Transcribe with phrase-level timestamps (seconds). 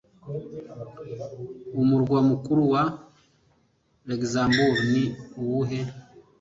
[1.81, 2.83] Umurwa mukuru wa
[4.07, 5.03] Luxembourg ni
[5.41, 5.79] uwuhe?